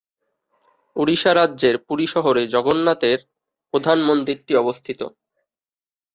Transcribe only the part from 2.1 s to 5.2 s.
শহরে জগন্নাথের প্রধান মন্দিরটি অবস্থিত।